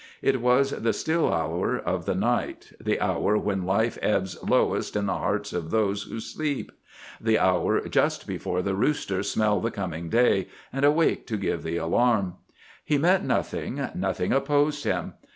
It 0.23 0.41
was 0.41 0.71
the 0.71 0.93
still 0.93 1.31
hour 1.31 1.77
of 1.77 2.05
the 2.07 2.15
night. 2.15 2.71
The 2.81 2.99
hour 2.99 3.37
when 3.37 3.67
life 3.67 3.99
ebbs 4.01 4.35
lowest 4.41 4.95
in 4.95 5.05
the 5.05 5.13
hearts 5.13 5.53
of 5.53 5.69
those 5.69 6.01
who 6.01 6.19
sleep; 6.19 6.71
the 7.21 7.37
hour 7.37 7.87
just 7.87 8.25
before 8.25 8.63
the 8.63 8.73
roosters 8.73 9.29
smell 9.29 9.59
the 9.59 9.69
coming 9.69 10.09
day 10.09 10.47
and 10.73 10.83
awake 10.83 11.27
to 11.27 11.37
give 11.37 11.61
the 11.61 11.77
alarm. 11.77 12.37
He 12.83 12.97
met 12.97 13.23
nothing, 13.23 13.89
nothing 13.93 14.33
opposed 14.33 14.85
him. 14.85 15.13